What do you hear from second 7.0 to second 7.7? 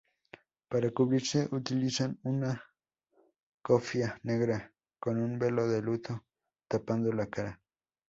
la cara.